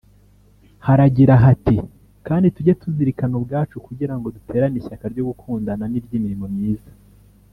[0.85, 1.75] Haragira hati
[2.27, 6.91] “…kandi tujye tuzirikana ubwacu kugira ngo duterane ishyaka ryo gukundana n’iry’imirimo myiza”